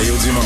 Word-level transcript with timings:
Mario 0.00 0.14
Dumont. 0.24 0.40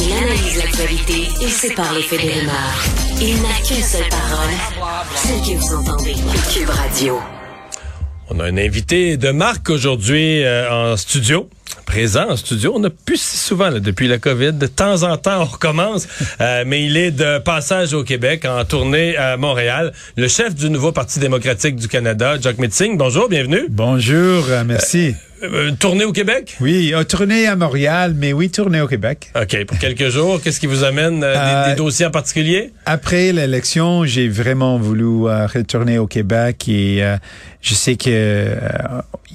Il 0.00 0.12
analyse 0.12 0.58
l'actualité 0.58 1.28
et 1.40 1.48
sépare 1.48 1.94
les 1.94 2.02
faits 2.02 2.20
des 2.20 2.32
rumeurs. 2.32 2.84
Il 3.20 3.40
n'a 3.40 3.54
qu'une 3.64 3.80
seule 3.80 4.08
parole, 4.08 5.04
celle 5.14 5.40
que 5.40 5.56
vous 5.56 5.74
entendez. 5.76 6.14
Cube 6.52 6.68
Radio. 6.68 7.20
On 8.30 8.40
a 8.40 8.44
un 8.46 8.56
invité 8.56 9.16
de 9.16 9.30
marque 9.30 9.70
aujourd'hui 9.70 10.42
euh, 10.42 10.68
en 10.68 10.96
studio 10.96 11.48
présent 11.86 12.30
en 12.30 12.36
studio. 12.36 12.72
On 12.74 12.78
n'a 12.78 12.90
plus 12.90 13.20
si 13.20 13.36
souvent 13.36 13.68
là, 13.68 13.78
depuis 13.78 14.08
la 14.08 14.18
COVID. 14.18 14.54
De 14.54 14.66
temps 14.66 15.02
en 15.02 15.16
temps, 15.16 15.42
on 15.42 15.44
recommence. 15.44 16.08
Euh, 16.40 16.64
mais 16.66 16.84
il 16.84 16.96
est 16.96 17.10
de 17.10 17.38
passage 17.38 17.92
au 17.92 18.02
Québec 18.04 18.44
en 18.46 18.64
tournée 18.64 19.16
à 19.16 19.36
Montréal. 19.36 19.92
Le 20.16 20.26
chef 20.28 20.54
du 20.54 20.70
nouveau 20.70 20.90
Parti 20.90 21.20
démocratique 21.20 21.76
du 21.76 21.88
Canada, 21.88 22.36
Jack 22.40 22.58
Metzing. 22.58 22.96
Bonjour, 22.96 23.28
bienvenue. 23.28 23.66
Bonjour, 23.68 24.46
euh, 24.48 24.64
merci. 24.64 25.08
Euh, 25.08 25.31
une 25.42 25.76
tournée 25.76 26.04
au 26.04 26.12
Québec? 26.12 26.56
Oui, 26.60 26.92
euh, 26.94 27.04
tournée 27.04 27.46
à 27.46 27.56
Montréal, 27.56 28.14
mais 28.16 28.32
oui, 28.32 28.50
tournée 28.50 28.80
au 28.80 28.86
Québec. 28.86 29.30
OK, 29.40 29.64
pour 29.66 29.78
quelques 29.78 30.08
jours. 30.08 30.40
Qu'est-ce 30.42 30.60
qui 30.60 30.66
vous 30.66 30.84
amène? 30.84 31.22
Euh, 31.24 31.32
des, 31.34 31.66
des 31.68 31.72
Euh, 31.72 31.76
dossiers 31.84 32.06
en 32.06 32.10
particulier? 32.10 32.72
Après 32.86 33.32
l'élection, 33.32 34.04
j'ai 34.04 34.28
vraiment 34.28 34.78
voulu 34.78 35.26
euh, 35.28 35.46
retourner 35.46 35.98
au 35.98 36.06
Québec 36.06 36.68
et 36.68 37.02
euh, 37.02 37.16
je 37.60 37.74
sais 37.74 37.96
que 37.96 38.08
euh, 38.08 38.56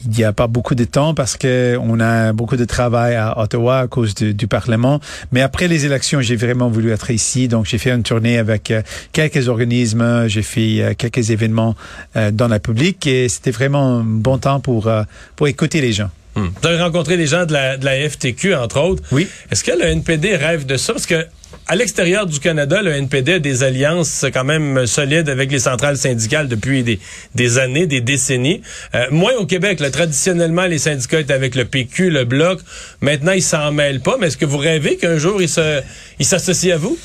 il 0.05 0.11
n'y 0.17 0.23
a 0.23 0.33
pas 0.33 0.47
beaucoup 0.47 0.75
de 0.75 0.83
temps 0.83 1.13
parce 1.13 1.37
que 1.37 1.77
on 1.81 1.99
a 1.99 2.33
beaucoup 2.33 2.55
de 2.55 2.65
travail 2.65 3.15
à 3.15 3.39
Ottawa 3.39 3.79
à 3.79 3.87
cause 3.87 4.15
du, 4.15 4.33
du 4.33 4.47
Parlement. 4.47 4.99
Mais 5.31 5.41
après 5.41 5.67
les 5.67 5.85
élections, 5.85 6.21
j'ai 6.21 6.35
vraiment 6.35 6.69
voulu 6.69 6.91
être 6.91 7.11
ici, 7.11 7.47
donc 7.47 7.65
j'ai 7.65 7.77
fait 7.77 7.91
une 7.91 8.03
tournée 8.03 8.37
avec 8.37 8.71
euh, 8.71 8.81
quelques 9.11 9.47
organismes, 9.47 10.27
j'ai 10.27 10.41
fait 10.41 10.81
euh, 10.81 10.93
quelques 10.97 11.29
événements 11.29 11.75
euh, 12.15 12.31
dans 12.31 12.47
la 12.47 12.59
public 12.59 13.05
et 13.07 13.29
c'était 13.29 13.51
vraiment 13.51 13.99
un 13.99 14.03
bon 14.03 14.37
temps 14.37 14.59
pour 14.59 14.89
pour 15.35 15.47
écouter 15.47 15.81
les 15.81 15.93
gens. 15.93 16.09
Hmm. 16.35 16.49
Vous 16.61 16.67
avez 16.67 16.81
rencontré 16.81 17.17
des 17.17 17.25
gens 17.25 17.45
de 17.45 17.53
la, 17.53 17.77
de 17.77 17.85
la 17.85 18.07
FTQ, 18.07 18.53
entre 18.53 18.79
autres. 18.79 19.01
Oui. 19.11 19.27
Est-ce 19.51 19.63
que 19.63 19.71
le 19.71 19.85
NPD 19.85 20.35
rêve 20.35 20.67
de 20.67 20.77
ça? 20.77 20.93
Parce 20.93 21.07
que 21.07 21.25
à 21.67 21.75
l'extérieur 21.75 22.25
du 22.25 22.39
Canada, 22.39 22.81
le 22.81 22.91
NPD 22.91 23.33
a 23.33 23.39
des 23.39 23.63
alliances 23.63 24.25
quand 24.33 24.45
même 24.45 24.87
solides 24.87 25.27
avec 25.27 25.51
les 25.51 25.59
centrales 25.59 25.97
syndicales 25.97 26.47
depuis 26.47 26.99
des, 27.35 27.57
années, 27.57 27.87
des 27.87 27.99
décennies. 27.99 28.61
Euh, 28.95 29.05
moins 29.11 29.33
au 29.35 29.45
Québec, 29.45 29.81
traditionnellement, 29.91 30.65
les 30.65 30.79
syndicats 30.79 31.19
étaient 31.19 31.33
avec 31.33 31.55
le 31.55 31.65
PQ, 31.65 32.09
le 32.09 32.23
Bloc. 32.23 32.59
Maintenant, 33.01 33.33
ils 33.33 33.43
s'en 33.43 33.71
mêlent 33.71 34.01
pas. 34.01 34.17
Mais 34.19 34.27
est-ce 34.27 34.37
que 34.37 34.45
vous 34.45 34.57
rêvez 34.57 34.95
qu'un 34.95 35.17
jour, 35.17 35.41
ils 35.41 36.25
s'associent 36.25 36.75
à 36.75 36.77
vous? 36.77 36.97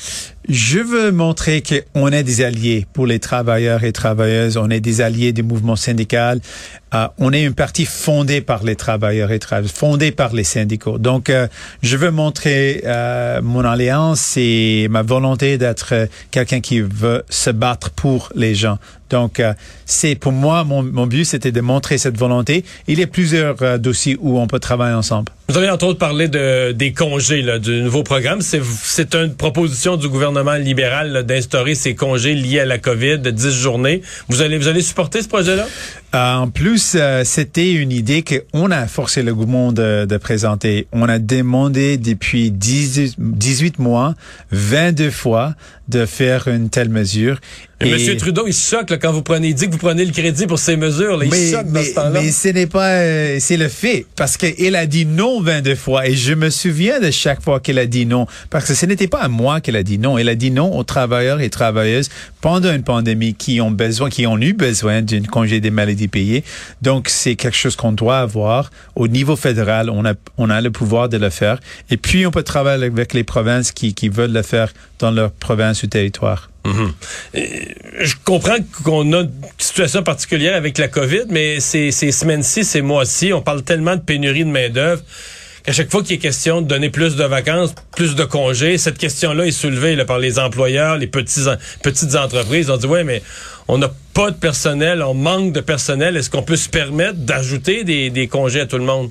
Je 0.49 0.79
veux 0.79 1.11
montrer 1.11 1.63
qu'on 1.63 2.09
est 2.09 2.23
des 2.23 2.41
alliés 2.43 2.85
pour 2.91 3.07
les 3.07 3.19
travailleurs 3.19 3.85
et 3.85 3.93
travailleuses. 3.93 4.57
On 4.57 4.69
est 4.69 4.81
des 4.81 4.99
alliés 4.99 5.31
du 5.31 5.41
mouvement 5.41 5.77
syndical. 5.77 6.41
Euh, 6.93 7.07
on 7.17 7.31
est 7.31 7.43
une 7.43 7.53
partie 7.53 7.85
fondée 7.85 8.41
par 8.41 8.63
les 8.63 8.75
travailleurs 8.75 9.31
et 9.31 9.39
travailleuses, 9.39 9.71
fondée 9.71 10.11
par 10.11 10.33
les 10.33 10.43
syndicats. 10.43 10.97
Donc, 10.99 11.29
euh, 11.29 11.47
je 11.81 11.95
veux 11.95 12.11
montrer 12.11 12.83
euh, 12.85 13.41
mon 13.41 13.63
alliance 13.63 14.35
et 14.35 14.87
ma 14.89 15.01
volonté 15.01 15.57
d'être 15.57 16.09
quelqu'un 16.29 16.59
qui 16.59 16.81
veut 16.81 17.23
se 17.29 17.49
battre 17.49 17.89
pour 17.91 18.29
les 18.35 18.53
gens. 18.53 18.77
Donc, 19.13 19.39
euh, 19.39 19.53
c'est 19.85 20.15
pour 20.15 20.31
moi, 20.31 20.63
mon, 20.63 21.05
but, 21.05 21.23
c'était 21.23 21.51
de 21.51 21.61
montrer 21.61 21.99
cette 21.99 22.17
volonté. 22.17 22.65
Il 22.87 22.99
y 22.99 23.03
a 23.03 23.07
plusieurs 23.07 23.61
euh, 23.61 23.77
dossiers 23.77 24.17
où 24.19 24.39
on 24.39 24.47
peut 24.47 24.57
travailler 24.57 24.95
ensemble. 24.95 25.31
Vous 25.49 25.57
avez 25.57 25.69
entre 25.69 25.85
autres 25.85 25.99
parlé 25.99 26.27
de, 26.27 26.71
des 26.71 26.93
congés, 26.93 27.45
du 27.59 27.83
nouveau 27.83 28.01
programme. 28.01 28.41
C'est, 28.41 29.13
une 29.13 29.35
proposition 29.35 29.97
du 29.97 30.09
gouvernement 30.09 30.55
libéral 30.55 31.23
d'instaurer 31.27 31.75
ces 31.75 31.93
congés 31.93 32.33
liés 32.33 32.61
à 32.61 32.65
la 32.65 32.79
COVID 32.79 33.19
de 33.19 33.29
10 33.29 33.51
journées. 33.51 34.01
Vous 34.29 34.41
allez, 34.41 34.57
vous 34.57 34.67
allez 34.67 34.81
supporter 34.81 35.21
ce 35.21 35.27
projet-là? 35.27 35.67
En 36.13 36.47
plus, 36.49 36.93
euh, 36.95 37.23
c'était 37.25 37.73
une 37.73 37.91
idée 37.91 38.23
qu'on 38.23 38.69
a 38.69 38.85
forcé 38.85 39.23
le 39.23 39.33
gouvernement 39.33 39.71
de, 39.71 40.05
de 40.05 40.17
présenter. 40.17 40.85
On 40.91 41.09
a 41.09 41.17
demandé 41.17 41.97
depuis 41.97 42.51
10 42.51 43.15
18 43.17 43.79
mois, 43.79 44.13
22 44.51 45.09
fois, 45.09 45.55
de 45.87 46.05
faire 46.05 46.47
une 46.47 46.69
telle 46.69 46.89
mesure. 46.89 47.39
Et 47.81 47.91
Monsieur 47.91 48.15
Trudeau, 48.15 48.45
il 48.47 48.53
choque 48.53 48.91
là, 48.91 48.97
quand 48.97 49.11
vous 49.11 49.23
prenez, 49.23 49.49
il 49.49 49.55
dit 49.55 49.65
que 49.65 49.71
vous 49.71 49.77
prenez 49.77 50.05
le 50.05 50.11
crédit 50.11 50.47
pour 50.47 50.59
ces 50.59 50.77
mesures. 50.77 51.17
Là, 51.17 51.25
il 51.25 51.33
se 51.33 51.55
choque 51.55 51.65
dans 51.65 51.71
mais, 51.71 51.83
ce 51.83 51.95
temps-là. 51.95 52.21
mais 52.21 52.31
ce 52.31 52.47
n'est 52.49 52.67
pas, 52.67 52.91
euh, 52.91 53.37
c'est 53.41 53.57
le 53.57 53.67
fait, 53.67 54.05
parce 54.15 54.37
qu'il 54.37 54.75
a 54.75 54.85
dit 54.85 55.05
non 55.05 55.41
22 55.41 55.75
fois, 55.75 56.07
et 56.07 56.15
je 56.15 56.33
me 56.33 56.49
souviens 56.49 56.99
de 57.01 57.11
chaque 57.11 57.41
fois 57.41 57.59
qu'il 57.59 57.79
a 57.79 57.85
dit 57.85 58.05
non, 58.05 58.25
parce 58.49 58.65
que 58.65 58.73
ce 58.73 58.85
n'était 58.85 59.07
pas 59.09 59.19
à 59.19 59.27
moi 59.27 59.59
qu'il 59.59 59.75
a 59.75 59.83
dit 59.83 59.97
non, 59.97 60.17
il 60.17 60.29
a 60.29 60.35
dit 60.35 60.51
non 60.51 60.77
aux 60.77 60.83
travailleurs 60.83 61.41
et 61.41 61.49
travailleuses 61.49 62.09
pendant 62.43 62.73
une 62.73 62.83
pandémie 62.83 63.35
qui 63.35 63.61
ont 63.61 63.71
besoin, 63.71 64.09
qui 64.09 64.27
ont 64.27 64.37
eu 64.37 64.51
besoin 64.51 65.01
d'une 65.01 65.25
congé 65.27 65.61
des 65.61 65.71
maladies 65.71 66.09
payées. 66.09 66.43
Donc 66.81 67.07
c'est 67.07 67.35
quelque 67.35 67.55
chose 67.55 67.77
qu'on 67.77 67.93
doit 67.93 68.19
avoir 68.19 68.69
au 68.97 69.07
niveau 69.07 69.37
fédéral. 69.37 69.89
On 69.89 70.03
a, 70.03 70.13
on 70.37 70.49
a 70.49 70.59
le 70.59 70.69
pouvoir 70.69 71.07
de 71.07 71.15
le 71.15 71.29
faire, 71.29 71.61
et 71.89 71.95
puis 71.95 72.27
on 72.27 72.31
peut 72.31 72.43
travailler 72.43 72.83
avec 72.83 73.13
les 73.13 73.23
provinces 73.23 73.71
qui, 73.71 73.93
qui 73.93 74.09
veulent 74.09 74.33
le 74.33 74.41
faire 74.41 74.73
dans 74.99 75.11
leur 75.11 75.31
province 75.31 75.83
ou 75.83 75.87
territoire. 75.87 76.49
Mhm. 76.65 76.91
Et 77.33 77.75
Je 78.01 78.15
comprends 78.25 78.57
qu'on 78.83 79.13
a 79.13 79.21
une 79.21 79.31
situation 79.57 80.03
particulière 80.03 80.57
avec 80.57 80.77
la 80.77 80.89
COVID, 80.89 81.27
mais 81.29 81.61
ces, 81.61 81.91
ces 81.91 82.11
semaines-ci, 82.11 82.65
ces 82.65 82.81
mois-ci, 82.81 83.31
on 83.31 83.41
parle 83.41 83.63
tellement 83.63 83.95
de 83.95 84.01
pénurie 84.01 84.43
de 84.43 84.49
main-d'œuvre 84.49 85.01
qu'à 85.63 85.71
chaque 85.71 85.89
fois 85.89 86.03
qu'il 86.03 86.15
est 86.15 86.19
question 86.19 86.61
de 86.61 86.67
donner 86.67 86.89
plus 86.89 87.15
de 87.15 87.23
vacances, 87.23 87.73
plus 87.95 88.15
de 88.15 88.23
congés, 88.23 88.77
cette 88.77 88.97
question-là 88.97 89.45
est 89.45 89.51
soulevée 89.51 89.95
là, 89.95 90.05
par 90.05 90.19
les 90.19 90.39
employeurs, 90.39 90.97
les 90.97 91.07
petits, 91.07 91.45
petites 91.81 92.15
entreprises. 92.15 92.69
On 92.69 92.77
dit, 92.77 92.87
ouais, 92.87 93.03
mais 93.03 93.21
on 93.67 93.77
n'a 93.77 93.91
pas 94.13 94.31
de 94.31 94.35
personnel, 94.35 95.01
on 95.01 95.13
manque 95.13 95.53
de 95.53 95.61
personnel. 95.61 96.17
Est-ce 96.17 96.29
qu'on 96.29 96.43
peut 96.43 96.57
se 96.57 96.69
permettre 96.69 97.17
d'ajouter 97.19 97.83
des, 97.83 98.09
des 98.09 98.27
congés 98.27 98.61
à 98.61 98.65
tout 98.65 98.77
le 98.77 98.83
monde? 98.83 99.09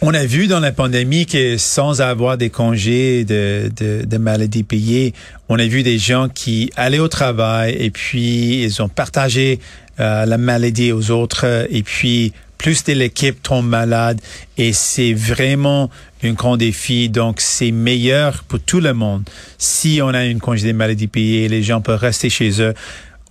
On 0.00 0.14
a 0.14 0.24
vu 0.24 0.46
dans 0.46 0.60
la 0.60 0.70
pandémie 0.70 1.26
que 1.26 1.56
sans 1.58 2.00
avoir 2.00 2.38
des 2.38 2.50
congés 2.50 3.24
de, 3.24 3.68
de, 3.76 4.04
de 4.04 4.16
maladies 4.16 4.62
payées, 4.62 5.12
on 5.48 5.58
a 5.58 5.66
vu 5.66 5.82
des 5.82 5.98
gens 5.98 6.28
qui 6.28 6.70
allaient 6.76 7.00
au 7.00 7.08
travail 7.08 7.74
et 7.80 7.90
puis 7.90 8.62
ils 8.62 8.80
ont 8.80 8.88
partagé 8.88 9.58
euh, 9.98 10.24
la 10.24 10.38
maladie 10.38 10.92
aux 10.92 11.10
autres 11.10 11.66
et 11.68 11.82
puis 11.82 12.32
plus 12.58 12.84
de 12.84 12.92
l'équipe 12.92 13.42
tombe 13.42 13.66
malade 13.66 14.20
et 14.56 14.72
c'est 14.72 15.14
vraiment 15.14 15.90
un 16.22 16.32
grand 16.32 16.56
défi. 16.56 17.08
Donc, 17.08 17.40
c'est 17.40 17.70
meilleur 17.70 18.42
pour 18.44 18.60
tout 18.60 18.80
le 18.80 18.92
monde. 18.92 19.22
Si 19.56 20.00
on 20.02 20.08
a 20.08 20.24
une 20.24 20.40
congé 20.40 20.64
des 20.64 20.72
maladies 20.72 21.06
payées, 21.06 21.48
les 21.48 21.62
gens 21.62 21.80
peuvent 21.80 22.00
rester 22.00 22.28
chez 22.28 22.60
eux. 22.60 22.74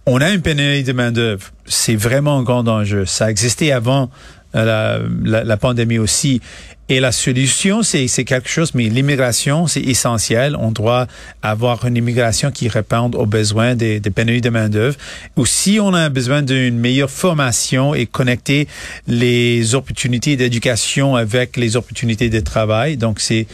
On 0.06 0.22
a 0.22 0.30
une 0.30 0.42
pénurie 0.42 0.84
de 0.84 0.94
main-d'œuvre. 0.94 1.52
C'est 1.66 1.98
vraiment 1.98 2.40
un 2.40 2.44
grand 2.44 2.68
enjeu. 2.68 3.06
Ça 3.06 3.30
existait 3.30 3.74
avant 3.74 4.10
euh, 4.56 5.08
la 5.26 5.58
pandémie 5.58 6.00
aussi. 6.00 6.42
Et 6.90 7.02
la 7.02 7.12
solution, 7.12 7.84
c'est 7.84 8.08
quelque 8.24 8.48
chose, 8.48 8.74
mais 8.74 8.88
l'immigration, 8.88 9.68
c'est 9.68 9.82
essentiel. 9.82 10.56
On 10.58 10.72
doit 10.72 11.08
avoir 11.42 11.86
une 11.86 11.98
immigration 11.98 12.50
qui 12.50 12.70
réponde 12.70 13.14
aux 13.16 13.26
besoins 13.26 13.76
des, 13.76 14.00
des 14.00 14.10
pénuries 14.10 14.40
de 14.40 14.50
main-d'œuvre. 14.50 14.96
Aussi, 15.36 15.80
on 15.82 15.94
a 15.94 16.08
besoin 16.08 16.42
d'une 16.42 16.80
meilleure 16.80 17.12
formation 17.12 17.94
et 17.94 18.06
connecter 18.06 18.70
les 19.06 19.76
opportunités 19.76 20.38
d'éducation 20.38 21.18
avec 21.18 21.58
les 21.58 21.76
opportunités 21.76 22.30
de 22.30 22.40
travail. 22.40 22.96
Donc, 22.96 23.20
ces 23.20 23.48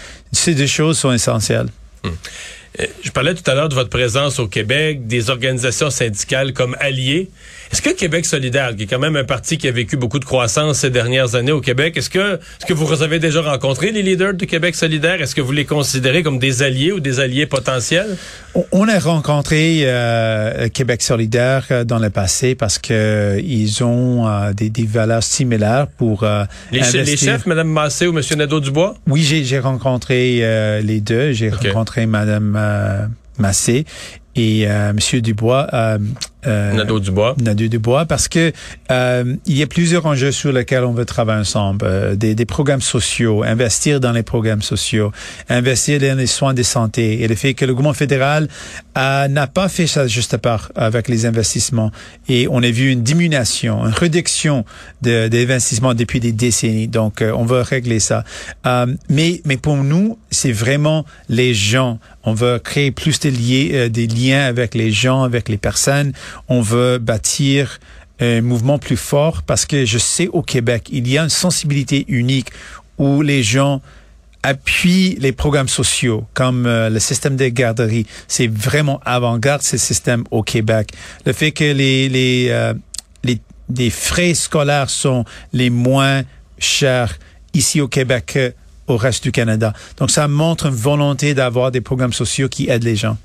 deux 0.47 0.67
choses 0.67 0.99
sont 0.99 1.11
essentielles. 1.11 1.69
Euh, 2.05 2.85
Je 3.03 3.11
parlais 3.11 3.33
tout 3.33 3.49
à 3.49 3.55
l'heure 3.55 3.69
de 3.69 3.75
votre 3.75 3.89
présence 3.89 4.39
au 4.39 4.47
Québec, 4.47 5.07
des 5.07 5.29
organisations 5.29 5.89
syndicales 5.89 6.53
comme 6.53 6.75
alliés. 6.79 7.29
Est-ce 7.73 7.81
que 7.81 7.89
Québec 7.89 8.27
solidaire, 8.27 8.75
qui 8.75 8.83
est 8.83 8.85
quand 8.85 8.99
même 8.99 9.15
un 9.15 9.23
parti 9.23 9.57
qui 9.57 9.67
a 9.67 9.71
vécu 9.71 9.97
beaucoup 9.97 10.19
de 10.19 10.25
croissance 10.25 10.77
ces 10.77 10.91
dernières 10.91 11.33
années 11.33 11.51
au 11.51 11.59
Québec, 11.59 11.97
est-ce 11.97 12.07
que, 12.11 12.35
est-ce 12.35 12.67
que 12.67 12.73
vous 12.73 13.01
avez 13.01 13.17
déjà 13.17 13.41
rencontré 13.41 13.91
les 13.91 14.03
leaders 14.03 14.35
de 14.35 14.45
Québec 14.45 14.75
solidaire? 14.75 15.19
Est-ce 15.23 15.33
que 15.33 15.41
vous 15.41 15.51
les 15.53 15.65
considérez 15.65 16.21
comme 16.21 16.37
des 16.37 16.61
alliés 16.61 16.91
ou 16.91 16.99
des 16.99 17.19
alliés 17.19 17.47
potentiels? 17.47 18.15
On- 18.71 18.87
a 18.87 18.99
rencontré 18.99 19.79
euh, 19.85 20.67
Québec 20.69 21.01
solidaire 21.01 21.65
euh, 21.71 21.83
dans 21.83 21.97
le 21.97 22.11
passé 22.11 22.53
parce 22.53 22.77
que 22.77 23.39
ils 23.43 23.83
ont 23.83 24.27
euh, 24.27 24.53
des, 24.53 24.69
des 24.69 24.85
valeurs 24.85 25.23
similaires 25.23 25.87
pour 25.87 26.23
euh, 26.23 26.43
Les, 26.71 26.81
les 26.91 27.17
chefs, 27.17 27.47
Mme 27.47 27.69
Massé 27.69 28.05
ou 28.05 28.15
M. 28.15 28.23
Nadeau-Dubois? 28.37 28.93
Oui, 29.07 29.23
j'ai 29.23 29.43
j'ai 29.45 29.57
rencontré 29.57 30.41
euh, 30.43 30.79
les 30.81 31.01
deux. 31.01 31.31
J'ai 31.31 31.49
rencontré 31.49 32.05
Madame 32.05 32.55
euh, 32.55 33.07
Massé 33.39 33.85
et 34.35 34.65
euh, 34.67 34.93
Monsieur 34.93 35.21
Dubois. 35.21 35.67
Euh, 36.45 36.71
euh, 36.71 36.73
Nadeau-Dubois. 36.73 37.35
Nadeau 37.41 37.67
Dubois 37.67 38.05
parce 38.05 38.27
que 38.27 38.51
euh, 38.91 39.35
il 39.45 39.57
y 39.57 39.63
a 39.63 39.67
plusieurs 39.67 40.05
enjeux 40.05 40.31
sur 40.31 40.51
lesquels 40.51 40.83
on 40.83 40.93
veut 40.93 41.05
travailler 41.05 41.39
ensemble. 41.41 41.85
Euh, 41.85 42.15
des, 42.15 42.35
des 42.35 42.45
programmes 42.45 42.81
sociaux, 42.81 43.43
investir 43.43 43.99
dans 43.99 44.11
les 44.11 44.23
programmes 44.23 44.61
sociaux, 44.61 45.11
investir 45.49 45.99
dans 45.99 46.17
les 46.17 46.27
soins 46.27 46.53
de 46.53 46.63
santé 46.63 47.21
et 47.21 47.27
le 47.27 47.35
fait 47.35 47.53
que 47.53 47.65
le 47.65 47.73
gouvernement 47.73 47.93
fédéral 47.93 48.47
euh, 48.97 49.27
n'a 49.27 49.47
pas 49.47 49.67
fait 49.69 49.87
ça 49.87 50.07
juste 50.07 50.37
part 50.37 50.71
avec 50.75 51.07
les 51.07 51.25
investissements 51.25 51.91
et 52.29 52.47
on 52.49 52.61
a 52.63 52.69
vu 52.71 52.91
une 52.91 53.03
diminution, 53.03 53.85
une 53.85 53.93
réduction 53.93 54.65
de- 55.01 55.27
des 55.27 55.43
investissements 55.43 55.93
depuis 55.93 56.19
des 56.19 56.31
décennies. 56.31 56.87
Donc 56.87 57.21
euh, 57.21 57.31
on 57.35 57.45
veut 57.45 57.61
régler 57.61 57.99
ça. 57.99 58.23
Euh, 58.65 58.87
mais 59.09 59.41
mais 59.45 59.57
pour 59.57 59.77
nous 59.77 60.17
c'est 60.29 60.51
vraiment 60.51 61.05
les 61.29 61.53
gens. 61.53 61.99
On 62.23 62.33
veut 62.33 62.59
créer 62.59 62.91
plus 62.91 63.19
de 63.19 63.29
liens, 63.29 63.73
euh, 63.73 63.89
des 63.89 64.07
liens 64.07 64.45
avec 64.45 64.75
les 64.75 64.91
gens, 64.91 65.23
avec 65.23 65.49
les 65.49 65.57
personnes 65.57 66.13
on 66.47 66.61
veut 66.61 66.97
bâtir 66.97 67.79
un 68.19 68.41
mouvement 68.41 68.77
plus 68.77 68.97
fort 68.97 69.41
parce 69.43 69.65
que 69.65 69.85
je 69.85 69.97
sais 69.97 70.27
au 70.27 70.41
Québec, 70.41 70.87
il 70.91 71.07
y 71.07 71.17
a 71.17 71.23
une 71.23 71.29
sensibilité 71.29 72.05
unique 72.07 72.49
où 72.97 73.21
les 73.21 73.43
gens 73.43 73.81
appuie 74.43 75.15
les 75.19 75.31
programmes 75.31 75.69
sociaux 75.69 76.25
comme 76.33 76.65
euh, 76.65 76.89
le 76.89 76.99
système 76.99 77.35
des 77.35 77.51
garderies. 77.51 78.05
C'est 78.27 78.47
vraiment 78.47 78.99
avant-garde 79.05 79.61
ce 79.61 79.77
système 79.77 80.23
au 80.31 80.43
Québec. 80.43 80.91
Le 81.25 81.33
fait 81.33 81.51
que 81.51 81.63
les 81.63 82.09
les, 82.09 82.47
euh, 82.49 82.73
les 83.23 83.39
les 83.75 83.89
frais 83.89 84.33
scolaires 84.33 84.89
sont 84.89 85.23
les 85.53 85.69
moins 85.69 86.23
chers 86.59 87.17
ici 87.53 87.79
au 87.81 87.87
Québec 87.87 88.37
qu'au 88.87 88.97
reste 88.97 89.23
du 89.23 89.31
Canada. 89.31 89.73
Donc 89.97 90.11
ça 90.11 90.27
montre 90.27 90.67
une 90.67 90.75
volonté 90.75 91.33
d'avoir 91.33 91.71
des 91.71 91.81
programmes 91.81 92.13
sociaux 92.13 92.49
qui 92.49 92.69
aident 92.69 92.83
les 92.83 92.95
gens. 92.95 93.17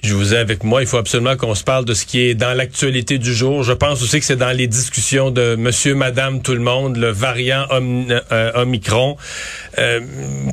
Je 0.00 0.14
vous 0.14 0.32
ai 0.32 0.36
avec 0.36 0.62
moi. 0.62 0.80
Il 0.80 0.86
faut 0.86 0.96
absolument 0.96 1.36
qu'on 1.36 1.56
se 1.56 1.64
parle 1.64 1.84
de 1.84 1.92
ce 1.92 2.06
qui 2.06 2.20
est 2.20 2.36
dans 2.36 2.56
l'actualité 2.56 3.18
du 3.18 3.34
jour. 3.34 3.64
Je 3.64 3.72
pense 3.72 4.00
aussi 4.00 4.20
que 4.20 4.24
c'est 4.24 4.36
dans 4.36 4.56
les 4.56 4.68
discussions 4.68 5.32
de 5.32 5.56
Monsieur, 5.56 5.96
Madame, 5.96 6.40
tout 6.40 6.54
le 6.54 6.60
monde, 6.60 6.96
le 6.96 7.10
variant 7.10 7.66
euh, 7.72 8.52
Omicron. 8.54 9.16
Euh, 9.78 10.00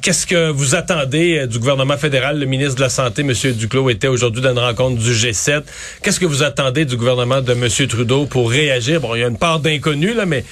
qu'est-ce 0.01 0.25
que 0.25 0.49
vous 0.49 0.73
attendez 0.73 1.37
euh, 1.37 1.47
du 1.47 1.59
gouvernement 1.59 1.95
fédéral? 1.95 2.39
Le 2.39 2.47
ministre 2.47 2.75
de 2.75 2.81
la 2.81 2.89
Santé, 2.89 3.21
Monsieur 3.21 3.53
Duclos, 3.53 3.91
était 3.91 4.07
aujourd'hui 4.07 4.41
dans 4.41 4.51
une 4.51 4.59
rencontre 4.59 4.99
du 4.99 5.11
G7. 5.11 5.61
Qu'est-ce 6.01 6.19
que 6.19 6.25
vous 6.25 6.41
attendez 6.41 6.85
du 6.85 6.97
gouvernement 6.97 7.41
de 7.41 7.53
Monsieur 7.53 7.87
Trudeau 7.87 8.25
pour 8.25 8.49
réagir? 8.49 8.99
Bon, 8.99 9.13
il 9.13 9.21
y 9.21 9.23
a 9.23 9.27
une 9.27 9.37
part 9.37 9.59
d'inconnu, 9.59 10.15
là, 10.15 10.25
mais 10.25 10.43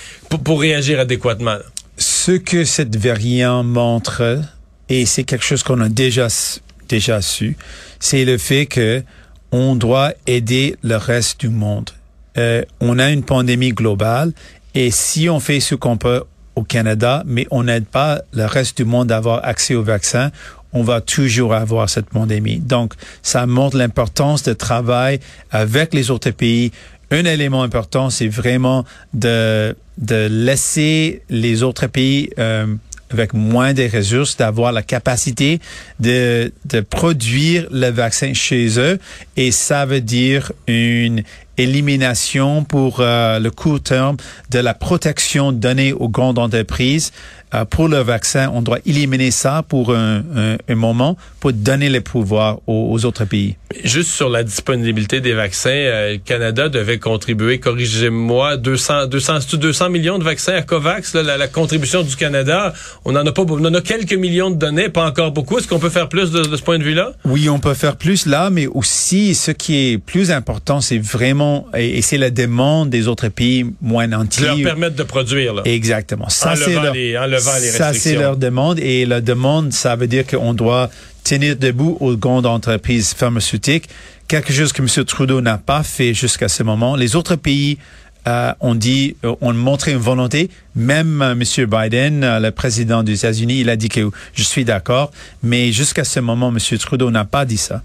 pour 0.43 0.61
réagir 0.61 0.99
adéquatement. 0.99 1.57
Ce 2.25 2.31
que 2.31 2.63
cette 2.63 2.95
variant 2.95 3.65
montre, 3.65 4.41
et 4.87 5.05
c'est 5.05 5.25
quelque 5.25 5.43
chose 5.43 5.61
qu'on 5.61 5.81
a 5.81 5.89
déjà 5.89 6.29
déjà 6.87 7.21
su, 7.21 7.57
c'est 7.99 8.23
le 8.23 8.37
fait 8.37 8.65
que 8.65 9.03
on 9.51 9.75
doit 9.75 10.13
aider 10.25 10.77
le 10.83 10.95
reste 10.95 11.41
du 11.41 11.49
monde. 11.49 11.89
Euh, 12.37 12.63
on 12.79 12.97
a 12.97 13.09
une 13.09 13.23
pandémie 13.23 13.73
globale 13.73 14.31
et 14.73 14.89
si 14.89 15.27
on 15.27 15.41
fait 15.41 15.59
ce 15.59 15.75
qu'on 15.75 15.97
peut 15.97 16.23
au 16.55 16.63
Canada, 16.63 17.23
mais 17.25 17.45
on 17.51 17.63
n'aide 17.63 17.87
pas 17.87 18.21
le 18.31 18.45
reste 18.45 18.77
du 18.77 18.85
monde 18.85 19.11
à 19.11 19.17
avoir 19.17 19.43
accès 19.43 19.75
au 19.75 19.83
vaccin, 19.83 20.31
on 20.71 20.81
va 20.81 21.01
toujours 21.01 21.53
avoir 21.53 21.89
cette 21.89 22.09
pandémie. 22.09 22.59
Donc, 22.59 22.93
ça 23.21 23.45
montre 23.45 23.75
l'importance 23.75 24.43
de 24.43 24.53
travail 24.53 25.19
avec 25.51 25.93
les 25.93 26.09
autres 26.09 26.31
pays. 26.31 26.71
Un 27.13 27.25
élément 27.25 27.61
important, 27.61 28.09
c'est 28.09 28.27
vraiment 28.27 28.85
de, 29.13 29.75
de 29.99 30.27
laisser 30.31 31.21
les 31.29 31.61
autres 31.61 31.85
pays 31.85 32.31
euh, 32.39 32.65
avec 33.11 33.35
moins 33.35 33.73
de 33.73 33.87
ressources, 33.95 34.35
d'avoir 34.35 34.71
la 34.71 34.81
capacité 34.81 35.59
de, 35.99 36.51
de 36.65 36.79
produire 36.81 37.67
le 37.69 37.91
vaccin 37.91 38.33
chez 38.33 38.79
eux. 38.79 38.97
Et 39.37 39.51
ça 39.51 39.85
veut 39.85 40.01
dire 40.01 40.51
une 40.65 41.21
élimination 41.57 42.63
pour 42.63 42.97
euh, 42.99 43.39
le 43.39 43.51
court 43.51 43.81
terme 43.81 44.17
de 44.49 44.59
la 44.59 44.73
protection 44.73 45.51
donnée 45.51 45.93
aux 45.93 46.09
grandes 46.09 46.39
entreprises 46.39 47.11
euh, 47.53 47.65
pour 47.65 47.87
le 47.87 47.99
vaccin. 47.99 48.49
On 48.53 48.61
doit 48.61 48.79
éliminer 48.85 49.31
ça 49.31 49.63
pour 49.67 49.93
un, 49.93 50.23
un, 50.67 50.75
moment 50.75 51.17
pour 51.39 51.53
donner 51.53 51.89
les 51.89 52.01
pouvoirs 52.01 52.59
aux, 52.67 53.05
autres 53.05 53.25
pays. 53.25 53.55
Juste 53.83 54.09
sur 54.09 54.29
la 54.29 54.43
disponibilité 54.43 55.21
des 55.21 55.33
vaccins, 55.33 55.69
euh, 55.69 56.13
le 56.13 56.17
Canada 56.17 56.69
devait 56.69 56.99
contribuer, 56.99 57.59
corrigez-moi, 57.59 58.57
200, 58.57 59.07
200, 59.07 59.39
200 59.53 59.89
millions 59.89 60.17
de 60.17 60.23
vaccins 60.23 60.53
à 60.53 60.61
COVAX, 60.61 61.13
la, 61.13 61.37
la, 61.37 61.47
contribution 61.47 62.01
du 62.01 62.15
Canada? 62.15 62.73
On 63.05 63.15
en 63.15 63.25
a 63.25 63.31
pas, 63.31 63.43
on 63.47 63.65
en 63.65 63.73
a 63.73 63.81
quelques 63.81 64.13
millions 64.13 64.49
de 64.49 64.55
données, 64.55 64.89
pas 64.89 65.05
encore 65.05 65.31
beaucoup. 65.31 65.59
Est-ce 65.59 65.67
qu'on 65.67 65.79
peut 65.79 65.89
faire 65.89 66.09
plus 66.09 66.31
de, 66.31 66.41
de 66.41 66.55
ce 66.55 66.61
point 66.61 66.79
de 66.79 66.83
vue-là? 66.83 67.13
Oui, 67.25 67.49
on 67.49 67.59
peut 67.59 67.73
faire 67.73 67.97
plus 67.97 68.25
là, 68.25 68.49
mais 68.49 68.67
aussi 68.67 69.35
ce 69.35 69.51
qui 69.51 69.91
est 69.91 69.97
plus 69.97 70.31
important, 70.31 70.81
c'est 70.81 70.97
vraiment 70.97 71.42
et, 71.75 72.01
c'est 72.01 72.17
la 72.17 72.29
demande 72.29 72.89
des 72.89 73.07
autres 73.07 73.29
pays 73.29 73.65
moins 73.81 74.07
nantis. 74.07 74.41
Leur 74.41 74.61
permettre 74.61 74.95
de 74.95 75.03
produire. 75.03 75.53
Là. 75.53 75.61
Exactement. 75.65 76.29
Ça, 76.29 76.55
c'est 76.55 76.73
leur, 76.73 76.93
les, 76.93 77.39
Ça, 77.39 77.93
c'est 77.93 78.15
leur 78.15 78.37
demande. 78.37 78.79
Et 78.79 79.05
la 79.05 79.21
demande, 79.21 79.73
ça 79.73 79.95
veut 79.95 80.07
dire 80.07 80.25
qu'on 80.25 80.53
doit 80.53 80.89
tenir 81.23 81.55
debout 81.55 81.97
aux 81.99 82.15
grandes 82.15 82.45
entreprises 82.45 83.13
pharmaceutiques. 83.13 83.89
Quelque 84.27 84.53
chose 84.53 84.73
que 84.73 84.81
M. 84.81 85.05
Trudeau 85.05 85.41
n'a 85.41 85.57
pas 85.57 85.83
fait 85.83 86.13
jusqu'à 86.13 86.49
ce 86.49 86.63
moment. 86.63 86.95
Les 86.95 87.15
autres 87.15 87.35
pays 87.35 87.77
euh, 88.25 88.53
ont 88.61 88.75
dit, 88.75 89.17
euh, 89.25 89.35
montré 89.53 89.91
une 89.91 89.97
volonté. 89.97 90.49
Même 90.75 91.21
euh, 91.21 91.33
M. 91.33 91.65
Biden, 91.65 92.39
le 92.39 92.51
président 92.51 93.03
des 93.03 93.19
États-Unis, 93.19 93.59
il 93.59 93.69
a 93.69 93.75
dit 93.75 93.89
que 93.89 94.09
je 94.33 94.43
suis 94.43 94.63
d'accord. 94.63 95.11
Mais 95.43 95.71
jusqu'à 95.71 96.05
ce 96.05 96.19
moment, 96.19 96.49
M. 96.49 96.77
Trudeau 96.77 97.11
n'a 97.11 97.25
pas 97.25 97.45
dit 97.45 97.57
ça. 97.57 97.83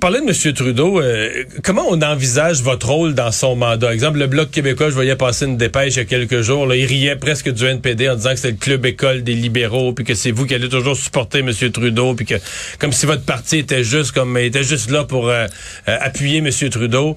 Parler 0.00 0.20
de 0.20 0.30
M. 0.30 0.54
Trudeau, 0.54 0.98
euh, 0.98 1.44
comment 1.62 1.84
on 1.90 2.00
envisage 2.00 2.62
votre 2.62 2.88
rôle 2.88 3.12
dans 3.12 3.30
son 3.32 3.54
mandat? 3.54 3.92
Exemple, 3.92 4.18
le 4.18 4.28
Bloc 4.28 4.50
québécois, 4.50 4.88
je 4.88 4.94
voyais 4.94 5.14
passer 5.14 5.44
une 5.44 5.58
dépêche 5.58 5.96
il 5.96 5.98
y 5.98 6.00
a 6.00 6.04
quelques 6.06 6.40
jours, 6.40 6.66
là, 6.66 6.74
il 6.74 6.86
riait 6.86 7.16
presque 7.16 7.50
du 7.50 7.66
NPD 7.66 8.08
en 8.08 8.14
disant 8.14 8.30
que 8.30 8.38
c'est 8.38 8.52
le 8.52 8.56
club 8.56 8.86
école 8.86 9.22
des 9.22 9.34
libéraux, 9.34 9.92
puis 9.92 10.06
que 10.06 10.14
c'est 10.14 10.30
vous 10.30 10.46
qui 10.46 10.54
allez 10.54 10.70
toujours 10.70 10.96
supporter 10.96 11.40
M. 11.40 11.52
Trudeau, 11.70 12.14
puis 12.14 12.24
que 12.24 12.36
comme 12.78 12.92
si 12.92 13.04
votre 13.04 13.24
parti 13.24 13.58
était 13.58 13.84
juste 13.84 14.12
comme 14.12 14.38
était 14.38 14.62
juste 14.62 14.90
là 14.90 15.04
pour 15.04 15.28
euh, 15.28 15.46
euh, 15.86 15.96
appuyer 16.00 16.38
M. 16.38 16.48
Trudeau. 16.70 17.16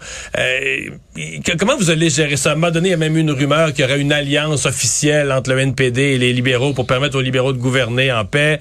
comment 1.57 1.77
vous 1.77 1.89
allez 1.89 2.09
gérer 2.09 2.35
ça? 2.35 2.49
À 2.49 2.51
un 2.51 2.55
moment 2.55 2.71
donné, 2.71 2.89
il 2.89 2.91
y 2.91 2.95
a 2.95 2.97
même 2.97 3.15
une 3.15 3.31
rumeur 3.31 3.71
qu'il 3.71 3.85
y 3.85 3.87
aurait 3.87 4.01
une 4.01 4.11
alliance 4.11 4.65
officielle 4.65 5.31
entre 5.31 5.53
le 5.53 5.59
NPD 5.59 6.01
et 6.01 6.17
les 6.17 6.33
libéraux 6.33 6.73
pour 6.73 6.85
permettre 6.85 7.17
aux 7.17 7.21
libéraux 7.21 7.53
de 7.53 7.59
gouverner 7.59 8.11
en 8.11 8.25
paix. 8.25 8.59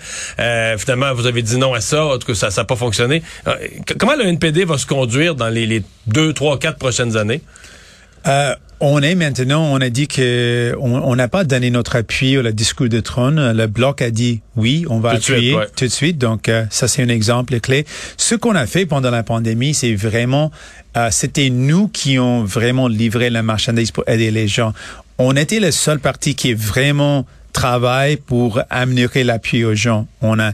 finalement, 0.79 1.13
vous 1.13 1.27
avez 1.27 1.43
dit 1.43 1.59
non 1.59 1.75
à 1.75 1.81
ça, 1.81 2.05
en 2.05 2.19
tout 2.19 2.29
cas, 2.29 2.35
ça 2.35 2.51
n'a 2.57 2.65
pas 2.65 2.77
fonctionné. 2.77 3.23
comment 3.99 4.12
le 4.17 4.27
NPD 4.27 4.65
va 4.65 4.79
se 4.79 4.87
conduire 4.87 5.35
dans 5.35 5.49
les, 5.49 5.83
deux, 6.07 6.33
trois, 6.33 6.59
quatre 6.59 6.79
prochaines 6.79 7.17
années? 7.17 7.43
Euh, 8.27 8.55
on 8.85 9.01
est 9.01 9.15
maintenant, 9.15 9.65
on 9.73 9.81
a 9.81 9.91
dit 9.91 10.09
que 10.09 10.75
on 10.81 11.15
n'a 11.15 11.29
pas 11.29 11.45
donné 11.45 11.71
notre 11.71 11.95
appui 11.95 12.37
au 12.37 12.43
discours 12.51 12.89
de 12.89 12.99
trône. 12.99 13.53
Le 13.53 13.67
bloc 13.69 14.03
a 14.03 14.11
dit 14.11 14.41
oui, 14.57 14.85
on 14.91 14.99
va 14.99 15.11
appuyer 15.11 15.57
tout 15.77 15.85
de 15.85 15.91
suite. 15.91 16.19
Donc 16.19 16.49
euh, 16.49 16.65
ça 16.71 16.89
c'est 16.89 17.03
un 17.03 17.09
exemple 17.09 17.61
clé. 17.61 17.87
Ce 18.17 18.35
qu'on 18.35 18.57
a 18.57 18.67
fait 18.67 18.85
pendant 18.85 19.11
la 19.11 19.23
pandémie, 19.23 19.73
c'est 19.73 19.95
vraiment, 19.95 20.51
euh, 20.97 21.09
c'était 21.13 21.49
nous 21.49 21.87
qui 21.87 22.19
ont 22.19 22.43
vraiment 22.43 22.89
livré 22.89 23.31
la 23.31 23.45
marchandise 23.45 23.93
pour 23.93 24.03
aider 24.09 24.33
les 24.33 24.49
gens. 24.49 24.73
On 25.19 25.37
était 25.37 25.61
le 25.61 25.71
seul 25.71 26.01
parti 26.01 26.35
qui 26.35 26.51
est 26.51 26.61
vraiment 26.61 27.25
travaille 27.53 28.17
pour 28.17 28.63
améliorer 28.69 29.23
l'appui 29.23 29.65
aux 29.65 29.75
gens. 29.75 30.07
On 30.23 30.41
a 30.41 30.53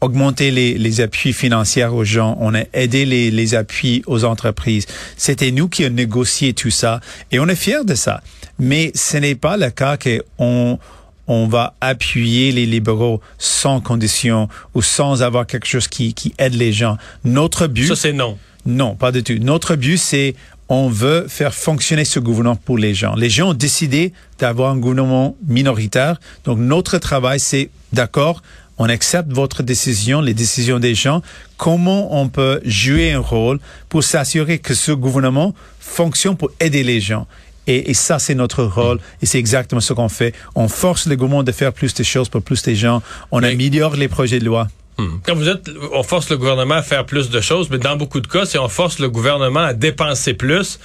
augmenter 0.00 0.50
les, 0.50 0.78
les, 0.78 1.00
appuis 1.00 1.32
financiers 1.32 1.86
aux 1.86 2.04
gens, 2.04 2.36
on 2.40 2.54
a 2.54 2.62
aidé 2.72 3.04
les, 3.04 3.30
les 3.30 3.54
appuis 3.54 4.02
aux 4.06 4.24
entreprises. 4.24 4.86
C'était 5.16 5.50
nous 5.50 5.68
qui 5.68 5.84
avons 5.84 5.94
négocié 5.94 6.54
tout 6.54 6.70
ça 6.70 7.00
et 7.32 7.40
on 7.40 7.48
est 7.48 7.56
fiers 7.56 7.84
de 7.84 7.94
ça. 7.94 8.22
Mais 8.58 8.92
ce 8.94 9.16
n'est 9.16 9.34
pas 9.34 9.56
le 9.56 9.70
cas 9.70 9.96
qu'on 9.96 10.78
on 11.26 11.46
va 11.46 11.74
appuyer 11.80 12.52
les 12.52 12.66
libéraux 12.66 13.20
sans 13.38 13.80
condition 13.80 14.48
ou 14.74 14.82
sans 14.82 15.22
avoir 15.22 15.46
quelque 15.46 15.66
chose 15.66 15.88
qui, 15.88 16.14
qui 16.14 16.34
aide 16.38 16.54
les 16.54 16.72
gens. 16.72 16.96
Notre 17.24 17.66
but... 17.66 17.88
Ça, 17.88 17.96
c'est 17.96 18.12
non. 18.12 18.38
Non, 18.66 18.94
pas 18.94 19.12
du 19.12 19.22
tout. 19.22 19.38
Notre 19.40 19.76
but, 19.76 19.98
c'est 19.98 20.34
on 20.68 20.88
veut 20.88 21.26
faire 21.28 21.54
fonctionner 21.54 22.04
ce 22.04 22.20
gouvernement 22.20 22.56
pour 22.56 22.76
les 22.76 22.94
gens. 22.94 23.14
Les 23.14 23.30
gens 23.30 23.50
ont 23.50 23.54
décidé 23.54 24.12
d'avoir 24.38 24.72
un 24.72 24.76
gouvernement 24.76 25.36
minoritaire. 25.46 26.20
Donc, 26.44 26.58
notre 26.58 26.98
travail, 26.98 27.40
c'est 27.40 27.70
d'accord, 27.92 28.42
on 28.78 28.88
accepte 28.88 29.32
votre 29.32 29.62
décision, 29.62 30.20
les 30.20 30.34
décisions 30.34 30.78
des 30.78 30.94
gens. 30.94 31.22
Comment 31.56 32.20
on 32.20 32.28
peut 32.28 32.60
jouer 32.64 33.12
un 33.12 33.20
rôle 33.20 33.58
pour 33.88 34.04
s'assurer 34.04 34.58
que 34.58 34.74
ce 34.74 34.92
gouvernement 34.92 35.54
fonctionne 35.80 36.36
pour 36.36 36.50
aider 36.60 36.82
les 36.82 37.00
gens? 37.00 37.26
Et, 37.70 37.92
ça, 37.92 38.18
c'est 38.18 38.34
notre 38.34 38.64
rôle. 38.64 38.98
Et 39.20 39.26
c'est 39.26 39.38
exactement 39.38 39.82
ce 39.82 39.92
qu'on 39.92 40.08
fait. 40.08 40.34
On 40.54 40.68
force 40.68 41.06
le 41.06 41.16
gouvernement 41.16 41.42
de 41.42 41.52
faire 41.52 41.74
plus 41.74 41.92
de 41.92 42.02
choses 42.02 42.30
pour 42.30 42.40
plus 42.40 42.62
de 42.62 42.72
gens. 42.72 43.02
On 43.30 43.42
améliore 43.42 43.94
les 43.94 44.08
projets 44.08 44.38
de 44.38 44.46
loi. 44.46 44.68
Hmm. 44.98 45.18
Quand 45.24 45.36
vous 45.36 45.48
êtes, 45.48 45.70
on 45.92 46.02
force 46.02 46.28
le 46.28 46.36
gouvernement 46.36 46.74
à 46.74 46.82
faire 46.82 47.06
plus 47.06 47.30
de 47.30 47.40
choses, 47.40 47.70
mais 47.70 47.78
dans 47.78 47.96
beaucoup 47.96 48.20
de 48.20 48.26
cas, 48.26 48.44
si 48.44 48.58
on 48.58 48.68
force 48.68 48.98
le 48.98 49.08
gouvernement 49.08 49.60
à 49.60 49.72
dépenser 49.72 50.34
plus, 50.34 50.78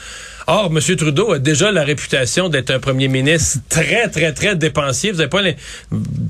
Or, 0.48 0.70
M. 0.76 0.96
Trudeau 0.98 1.32
a 1.32 1.40
déjà 1.40 1.72
la 1.72 1.84
réputation 1.84 2.50
d'être 2.50 2.72
un 2.72 2.80
premier 2.80 3.08
ministre 3.08 3.60
très, 3.70 4.10
très, 4.10 4.34
très 4.34 4.56
dépensier. 4.56 5.12
Vous 5.12 5.20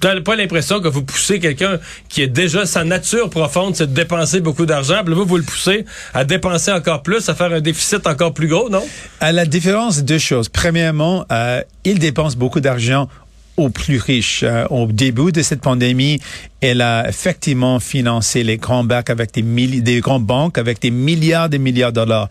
n'avez 0.04 0.22
pas 0.22 0.36
l'impression 0.36 0.82
que 0.82 0.88
vous 0.88 1.04
poussez 1.04 1.40
quelqu'un 1.40 1.80
qui 2.10 2.22
est 2.22 2.28
déjà 2.28 2.66
sa 2.66 2.84
nature 2.84 3.30
profonde, 3.30 3.76
c'est 3.76 3.88
de 3.88 3.94
dépenser 3.94 4.40
beaucoup 4.40 4.68
d'argent. 4.68 5.02
Vous, 5.06 5.26
vous 5.26 5.38
le 5.38 5.44
poussez 5.44 5.86
à 6.14 6.26
dépenser 6.26 6.72
encore 6.72 7.02
plus, 7.02 7.28
à 7.28 7.34
faire 7.34 7.52
un 7.52 7.62
déficit 7.62 8.06
encore 8.06 8.34
plus 8.34 8.48
gros, 8.48 8.70
non? 8.70 8.86
À 9.20 9.32
la 9.32 9.46
différence, 9.46 10.04
deux 10.04 10.20
choses. 10.20 10.48
Premièrement, 10.48 11.26
euh, 11.32 11.62
il 11.84 11.98
dépense 11.98 12.36
beaucoup 12.36 12.60
d'argent 12.60 13.10
aux 13.58 13.70
plus 13.70 13.98
riches. 13.98 14.44
Euh, 14.44 14.66
au 14.70 14.88
début 14.88 15.32
de 15.32 15.42
cette 15.42 15.62
pandémie, 15.62 16.20
elle 16.62 16.82
a 16.82 17.08
effectivement 17.08 17.80
financé 17.80 18.44
les 18.44 18.58
grands 18.58 18.84
avec 19.10 19.34
des, 19.34 19.42
des 19.42 20.00
grandes 20.00 20.26
banques 20.26 20.58
avec 20.58 20.82
des 20.82 20.92
milliards 20.92 21.50
et 21.52 21.60
milliards 21.60 21.92
de 21.92 22.00
dollars 22.00 22.30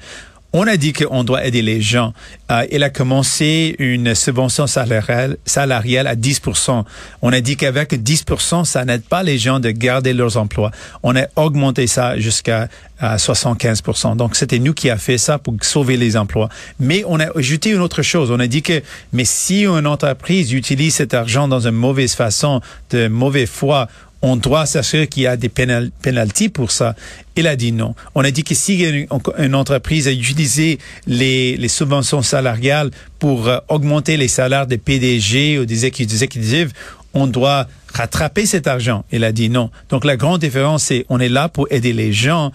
On 0.55 0.67
a 0.67 0.77
dit 0.77 0.93
qu'on 0.93 1.25
doit 1.25 1.47
aider 1.47 1.63
les 1.63 1.81
gens. 1.81 2.13
Euh, 2.51 2.67
il 2.71 2.83
a 2.83 2.91
commencé 2.91 3.75
une 3.79 4.15
subvention 4.15 4.67
salariale, 4.67 5.39
salariale 5.47 6.07
à 6.07 6.15
10% 6.15 6.85
On 7.23 7.33
a 7.33 7.41
dit 7.41 7.57
qu'avec 7.57 7.95
10 8.03 8.25
ça 8.65 8.85
n'aide 8.85 9.03
pas 9.03 9.23
les 9.23 9.39
gens 9.39 9.61
de 9.61 9.71
garder 9.71 10.13
leurs 10.13 10.37
emplois. 10.37 10.71
On 11.03 11.17
a 11.17 11.25
augmenté 11.37 11.87
ça 11.87 12.19
jusqu'à 12.19 12.69
75% 13.01 14.17
Donc, 14.17 14.37
c'était 14.37 14.59
nous 14.59 14.75
qui 14.75 14.91
a 14.91 14.97
fait 14.97 15.19
ça 15.19 15.39
pour 15.39 15.55
sauver 15.63 15.97
les 15.97 16.17
emplois. 16.17 16.49
Mais 16.79 17.03
on 17.07 17.19
a 17.19 17.37
ajouté 17.37 17.71
une 17.71 17.81
autre 17.81 18.03
chose. 18.03 18.31
On 18.31 18.39
a 18.39 18.47
dit 18.47 18.63
que, 18.63 18.83
mais 19.13 19.25
si 19.25 19.65
une 19.65 19.87
entreprise 19.87 20.53
utilise 20.53 20.95
cet 20.95 21.15
argent 21.15 21.49
dans 21.49 21.67
une 21.67 21.75
mauvaise 21.75 22.15
façon, 22.15 22.61
de 22.91 23.09
mauvaise 23.09 23.49
foi, 23.49 23.89
on 24.23 24.37
doit 24.37 24.67
s'assurer 24.67 25.09
qu'il 25.09 25.25
y 25.25 25.27
a 25.27 25.37
des 25.37 25.49
pénalités 25.49 26.49
pour 26.49 26.71
ça. 26.71 26.95
Il 27.37 27.47
a 27.47 27.57
dit 27.57 27.73
non. 27.73 27.95
On 28.15 28.25
a 28.25 28.31
dit 28.31 28.45
que 28.45 28.55
si 28.55 28.83
une, 29.39 29.55
entreprise 29.55 30.07
a 30.07 30.13
utilisé 30.13 30.79
les, 31.07 31.57
les 31.57 31.69
subventions 31.69 32.23
salariales 32.23 32.91
pour 33.19 33.49
euh, 33.49 33.59
augmenter 33.69 34.17
les 34.17 34.29
salaires 34.29 34.67
des 34.67 34.79
PDG 34.79 35.59
ou 35.59 35.65
des 35.65 35.87
exécutifs, 35.87 36.71
on 37.15 37.27
doit 37.27 37.67
rattraper 37.93 38.47
cet 38.47 38.67
argent. 38.67 39.05
Il 39.13 39.25
a 39.25 39.33
dit 39.33 39.51
non. 39.51 39.71
Donc 39.91 40.05
la 40.05 40.17
grande 40.17 40.41
différence, 40.41 40.85
c'est 40.85 41.05
on 41.09 41.19
est 41.21 41.29
là 41.29 41.49
pour 41.49 41.67
aider 41.71 41.93
les 41.93 42.13
gens 42.13 42.53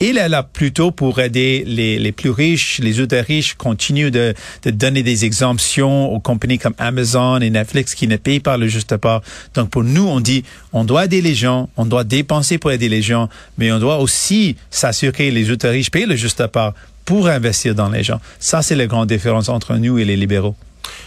il 0.00 0.18
est 0.18 0.28
là 0.28 0.42
plutôt 0.42 0.90
pour 0.90 1.20
aider 1.20 1.64
les, 1.66 1.98
les 1.98 2.12
plus 2.12 2.30
riches, 2.30 2.80
les 2.82 2.98
ultra 2.98 3.20
riches 3.22 3.54
continuent 3.54 4.10
de, 4.10 4.34
de 4.62 4.70
donner 4.70 5.02
des 5.02 5.24
exemptions 5.24 6.12
aux 6.12 6.20
compagnies 6.20 6.58
comme 6.58 6.74
Amazon 6.78 7.40
et 7.40 7.50
Netflix 7.50 7.94
qui 7.94 8.06
ne 8.06 8.16
payent 8.16 8.40
pas 8.40 8.56
le 8.56 8.68
juste 8.68 8.96
part. 8.98 9.22
Donc 9.54 9.70
pour 9.70 9.84
nous, 9.84 10.06
on 10.06 10.20
dit, 10.20 10.44
on 10.72 10.84
doit 10.84 11.06
aider 11.06 11.22
les 11.22 11.34
gens, 11.34 11.70
on 11.76 11.86
doit 11.86 12.04
dépenser 12.04 12.58
pour 12.58 12.72
aider 12.72 12.88
les 12.88 13.02
gens, 13.02 13.28
mais 13.58 13.72
on 13.72 13.78
doit 13.78 13.98
aussi 13.98 14.56
s'assurer 14.70 15.12
que 15.12 15.22
les 15.22 15.48
ultra 15.48 15.70
riches 15.70 15.90
payent 15.90 16.06
le 16.06 16.16
juste 16.16 16.46
part 16.48 16.74
pour 17.04 17.28
investir 17.28 17.74
dans 17.74 17.88
les 17.88 18.02
gens. 18.02 18.20
Ça, 18.38 18.62
c'est 18.62 18.74
la 18.74 18.86
grande 18.86 19.08
différence 19.08 19.48
entre 19.48 19.76
nous 19.76 19.98
et 19.98 20.04
les 20.04 20.16
libéraux. 20.16 20.56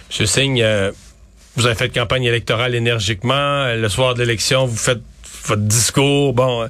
Je 0.10 0.24
signe, 0.24 0.62
euh, 0.64 0.92
vous 1.56 1.66
avez 1.66 1.76
fait 1.76 1.90
campagne 1.90 2.24
électorale 2.24 2.74
énergiquement. 2.74 3.68
Le 3.76 3.90
soir 3.90 4.16
de 4.16 4.22
l'élection, 4.22 4.66
vous 4.66 4.78
faites 4.78 5.02
votre 5.46 5.62
discours. 5.62 6.34
Bon, 6.34 6.64
euh, 6.64 6.68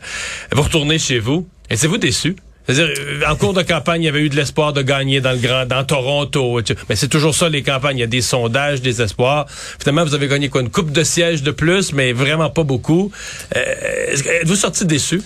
vous 0.51 0.63
retournez 0.63 0.99
chez 0.99 1.19
vous. 1.19 1.47
Êtes-vous 1.69 1.97
déçu? 1.97 2.35
C'est-à-dire, 2.67 2.93
euh, 2.99 3.21
en 3.27 3.35
cours 3.35 3.53
de 3.53 3.63
campagne, 3.63 4.03
il 4.03 4.05
y 4.05 4.09
avait 4.09 4.21
eu 4.21 4.29
de 4.29 4.35
l'espoir 4.35 4.73
de 4.73 4.83
gagner 4.83 5.21
dans 5.21 5.31
le 5.31 5.37
grand, 5.37 5.65
dans 5.65 5.83
Toronto. 5.83 6.61
Mais 6.87 6.95
c'est 6.95 7.07
toujours 7.07 7.33
ça, 7.33 7.49
les 7.49 7.63
campagnes. 7.63 7.97
Il 7.97 8.01
y 8.01 8.03
a 8.03 8.07
des 8.07 8.21
sondages, 8.21 8.81
des 8.81 9.01
espoirs. 9.01 9.47
Finalement, 9.49 10.05
vous 10.05 10.13
avez 10.13 10.27
gagné 10.27 10.49
quoi? 10.49 10.61
Une 10.61 10.69
coupe 10.69 10.91
de 10.91 11.03
sièges 11.03 11.41
de 11.41 11.51
plus, 11.51 11.93
mais 11.93 12.13
vraiment 12.13 12.49
pas 12.51 12.63
beaucoup. 12.63 13.11
Euh, 13.55 14.13
êtes-vous 14.41 14.55
sorti 14.55 14.85
déçu? 14.85 15.21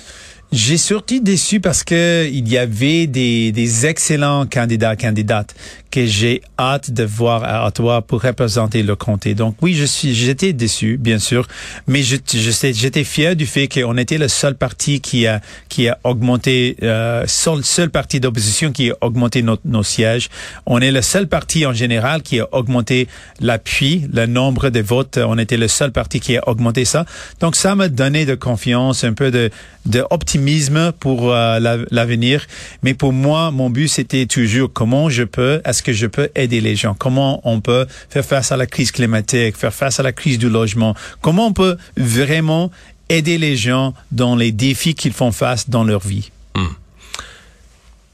J'ai 0.53 0.77
sorti 0.77 1.19
déçu 1.19 1.59
parce 1.59 1.83
que 1.83 2.29
il 2.31 2.47
y 2.47 2.59
avait 2.59 3.07
des, 3.07 3.51
des 3.51 3.87
excellents 3.87 4.45
candidats, 4.45 4.95
candidates 4.95 5.55
que 5.89 6.05
j'ai 6.05 6.41
hâte 6.59 6.91
de 6.91 7.03
voir 7.03 7.43
à 7.43 7.67
Ottawa 7.67 8.03
pour 8.03 8.21
représenter 8.21 8.83
le 8.83 8.95
comté. 8.95 9.33
Donc 9.33 9.55
oui, 9.63 9.73
je 9.73 9.85
suis, 9.85 10.13
j'étais 10.13 10.53
déçu, 10.53 10.97
bien 10.97 11.17
sûr, 11.17 11.47
mais 11.87 12.03
je, 12.03 12.17
j'étais 12.27 13.03
fier 13.03 13.35
du 13.35 13.47
fait 13.47 13.67
qu'on 13.67 13.97
était 13.97 14.19
le 14.19 14.27
seul 14.27 14.53
parti 14.55 15.01
qui 15.01 15.25
a 15.25 15.41
qui 15.69 15.87
a 15.87 15.97
augmenté, 16.03 16.77
euh, 16.83 17.23
seul, 17.25 17.63
seul 17.63 17.89
parti 17.89 18.19
d'opposition 18.19 18.71
qui 18.71 18.91
a 18.91 18.95
augmenté 19.01 19.41
nos, 19.41 19.57
nos 19.65 19.83
sièges. 19.83 20.29
On 20.67 20.79
est 20.81 20.91
le 20.91 21.01
seul 21.01 21.27
parti 21.27 21.65
en 21.65 21.73
général 21.73 22.21
qui 22.21 22.39
a 22.39 22.47
augmenté 22.51 23.07
l'appui, 23.39 24.07
le 24.13 24.27
nombre 24.27 24.69
de 24.69 24.81
votes. 24.81 25.17
On 25.17 25.39
était 25.39 25.57
le 25.57 25.67
seul 25.67 25.91
parti 25.91 26.19
qui 26.19 26.37
a 26.37 26.47
augmenté 26.47 26.85
ça. 26.85 27.05
Donc 27.39 27.55
ça 27.55 27.73
m'a 27.73 27.87
donné 27.87 28.27
de 28.27 28.35
confiance, 28.35 29.03
un 29.03 29.13
peu 29.13 29.31
de, 29.31 29.49
de 29.87 30.03
optimisme 30.11 30.42
pour 30.99 31.31
euh, 31.31 31.59
l'avenir. 31.91 32.45
Mais 32.83 32.93
pour 32.93 33.13
moi, 33.13 33.51
mon 33.51 33.69
but 33.69 33.87
c'était 33.87 34.25
toujours 34.25 34.71
comment 34.71 35.09
je 35.09 35.23
peux, 35.23 35.61
que 35.83 35.93
je 35.93 36.07
peux 36.07 36.29
aider 36.35 36.61
les 36.61 36.75
gens? 36.75 36.93
Comment 36.93 37.41
on 37.43 37.61
peut 37.61 37.87
faire 38.09 38.25
face 38.25 38.51
à 38.51 38.57
la 38.57 38.65
crise 38.65 38.91
climatique, 38.91 39.57
faire 39.57 39.73
face 39.73 39.99
à 39.99 40.03
la 40.03 40.11
crise 40.11 40.37
du 40.37 40.49
logement? 40.49 40.95
Comment 41.21 41.47
on 41.47 41.53
peut 41.53 41.77
vraiment 41.97 42.71
aider 43.09 43.37
les 43.37 43.55
gens 43.55 43.93
dans 44.11 44.35
les 44.35 44.51
défis 44.51 44.95
qu'ils 44.95 45.13
font 45.13 45.31
face 45.31 45.69
dans 45.69 45.83
leur 45.83 46.01
vie? 46.01 46.31
Hmm. 46.55 46.67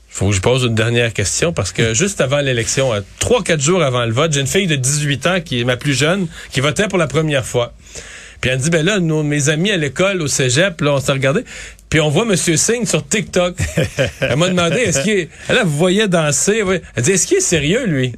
faut 0.10 0.30
que 0.30 0.36
je 0.36 0.42
pose 0.42 0.64
une 0.64 0.76
dernière 0.76 1.14
question 1.14 1.52
parce 1.52 1.72
que 1.72 1.94
juste 1.94 2.22
avant 2.22 2.40
l'élection, 2.40 2.92
trois, 3.20 3.44
quatre 3.44 3.62
jours 3.62 3.84
avant 3.84 4.06
le 4.06 4.14
vote, 4.14 4.34
j'ai 4.34 4.42
une 4.42 4.48
fille 4.48 4.68
de 4.68 4.76
18 4.76 5.28
ans 5.28 5.42
qui 5.42 5.62
est 5.62 5.64
ma 5.64 5.78
plus 5.78 5.94
jeune, 5.94 6.28
qui 6.52 6.62
votait 6.62 6.88
pour 6.88 6.98
la 6.98 7.08
première 7.08 7.46
fois. 7.46 7.74
Puis 8.42 8.50
elle 8.50 8.60
dit, 8.60 8.70
ben 8.70 8.86
là, 8.86 9.00
nous, 9.00 9.22
mes 9.24 9.50
amis 9.50 9.72
à 9.72 9.78
l'école, 9.78 10.22
au 10.22 10.28
cégep, 10.28 10.80
là, 10.82 10.94
on 10.94 11.00
s'est 11.00 11.12
regardé. 11.12 11.44
Puis 11.90 12.00
on 12.00 12.10
voit 12.10 12.24
M. 12.24 12.36
Singh 12.36 12.86
sur 12.86 13.06
TikTok. 13.08 13.56
Elle 14.22 14.36
m'a 14.36 14.50
demandé, 14.50 14.78
est-ce 14.78 15.02
qu'il 15.02 15.14
est... 15.14 15.30
Elle, 15.48 15.60
vous 15.64 15.78
voyait 15.78 16.08
danser. 16.08 16.64
Elle 16.96 17.04
dit, 17.04 17.12
est-ce 17.12 17.26
qu'il 17.26 17.38
est 17.38 17.42
sérieux, 17.42 17.86
lui? 17.88 18.14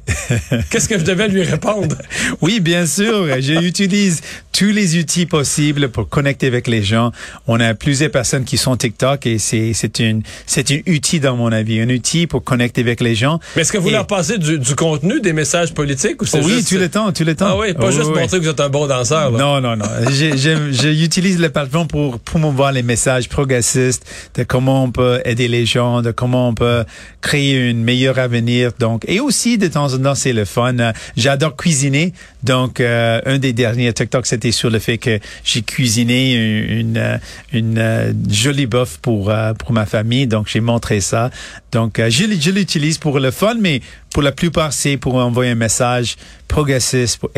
Qu'est-ce 0.70 0.88
que 0.88 0.98
je 0.98 1.04
devais 1.04 1.28
lui 1.28 1.42
répondre? 1.42 1.96
Oui, 2.42 2.60
bien 2.60 2.84
sûr. 2.86 3.40
J'utilise 3.40 4.20
tous 4.52 4.70
les 4.70 4.98
outils 4.98 5.26
possibles 5.26 5.88
pour 5.88 6.08
connecter 6.08 6.46
avec 6.46 6.66
les 6.68 6.82
gens. 6.82 7.10
On 7.46 7.58
a 7.58 7.74
plusieurs 7.74 8.10
personnes 8.10 8.44
qui 8.44 8.58
sont 8.58 8.76
TikTok 8.76 9.26
et 9.26 9.38
c'est, 9.38 9.72
c'est 9.72 9.98
une, 9.98 10.22
c'est 10.46 10.70
un 10.70 10.78
outil 10.86 11.20
dans 11.20 11.36
mon 11.36 11.50
avis, 11.50 11.80
un 11.80 11.88
outil 11.88 12.26
pour 12.26 12.44
connecter 12.44 12.82
avec 12.82 13.00
les 13.00 13.14
gens. 13.14 13.40
Mais 13.56 13.62
est-ce 13.62 13.72
que 13.72 13.78
vous 13.78 13.90
leur 13.90 14.06
passez 14.06 14.38
du, 14.38 14.58
du, 14.58 14.74
contenu, 14.74 15.20
des 15.20 15.32
messages 15.32 15.72
politiques 15.72 16.20
ou 16.20 16.26
c'est 16.26 16.44
oui, 16.44 16.56
juste... 16.56 16.68
tout 16.68 16.78
le 16.78 16.88
temps, 16.88 17.12
tout 17.12 17.24
le 17.24 17.34
temps. 17.34 17.48
Ah 17.48 17.58
oui, 17.58 17.72
pas 17.72 17.90
juste 17.90 18.08
montrer 18.14 18.38
que 18.38 18.44
vous 18.44 18.50
êtes 18.50 18.60
un 18.60 18.68
bon 18.68 18.86
danseur. 18.86 19.32
Non, 19.32 19.60
non, 19.60 19.76
non. 19.76 19.86
J'utilise 20.10 21.40
le 21.40 21.48
plateforme 21.48 21.88
pour 21.88 22.18
promouvoir 22.18 22.72
les 22.72 22.82
messages 22.82 23.28
progressifs 23.28 24.00
de 24.34 24.42
comment 24.42 24.84
on 24.84 24.90
peut 24.90 25.20
aider 25.24 25.48
les 25.48 25.64
gens, 25.66 26.02
de 26.02 26.10
comment 26.10 26.48
on 26.48 26.54
peut 26.54 26.84
créer 27.20 27.70
un 27.70 27.74
meilleur 27.74 28.18
avenir. 28.18 28.72
Donc, 28.78 29.04
et 29.08 29.20
aussi 29.20 29.56
de 29.56 29.68
temps 29.68 29.92
en 29.92 29.98
temps, 29.98 30.14
c'est 30.14 30.32
le 30.32 30.44
fun. 30.44 30.92
J'adore 31.16 31.56
cuisiner. 31.56 32.12
Donc, 32.42 32.80
euh, 32.80 33.20
un 33.24 33.38
des 33.38 33.52
derniers 33.52 33.92
TikTok, 33.92 34.26
c'était 34.26 34.41
sur 34.50 34.70
le 34.70 34.78
fait 34.78 34.98
que 34.98 35.20
j'ai 35.44 35.62
cuisiné 35.62 36.34
une, 36.34 37.20
une, 37.52 37.78
euh, 37.78 38.12
jolie 38.28 38.66
boeuf 38.66 38.98
pour 38.98 39.30
euh, 39.30 39.54
pour 39.54 39.72
ma 39.72 39.86
famille. 39.86 40.26
Donc, 40.26 40.48
j'ai 40.48 40.60
montré 40.60 41.00
ça. 41.00 41.30
Donc, 41.70 42.00
je, 42.00 42.24
je 42.40 42.50
l'utilise 42.50 42.98
pour 42.98 43.20
le 43.20 43.30
fun, 43.30 43.54
mais 43.60 43.80
pour 44.12 44.22
la 44.22 44.32
plupart, 44.32 44.72
c'est 44.72 44.96
pour 44.96 45.14
envoyer 45.14 45.52
un 45.52 45.56
message 45.56 46.16
progressiste, 46.48 47.18
pour 47.18 47.30